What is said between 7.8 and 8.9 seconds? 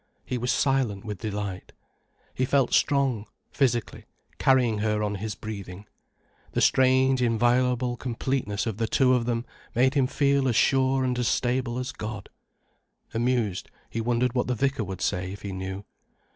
completeness of the